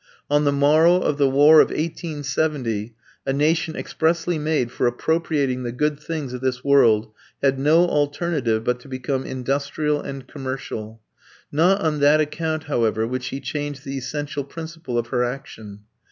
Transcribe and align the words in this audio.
On 0.31 0.45
the 0.45 0.51
morrow 0.51 0.95
of 0.95 1.19
the 1.19 1.29
war 1.29 1.59
of 1.61 1.67
1870 1.69 2.95
a 3.27 3.33
nation 3.33 3.75
expressly 3.75 4.39
made 4.39 4.71
for 4.71 4.87
appropriating 4.87 5.61
the 5.61 5.71
good 5.71 5.99
things 5.99 6.33
of 6.33 6.41
this 6.41 6.63
world 6.63 7.11
had 7.43 7.59
no 7.59 7.85
alternative 7.85 8.63
but 8.63 8.79
to 8.79 8.87
become 8.87 9.23
industrial 9.27 10.01
and 10.01 10.27
commercial. 10.27 11.01
Not 11.51 11.81
on 11.81 11.99
that 11.99 12.19
account, 12.19 12.63
however, 12.63 13.05
would 13.05 13.21
she 13.23 13.39
change 13.39 13.81
the 13.83 13.95
essential 13.95 14.43
principle 14.43 14.97
of 14.97 15.09
her 15.09 15.23
action. 15.23 15.81